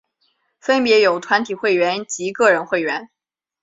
[0.59, 3.11] 分别有团体会员及个人会员。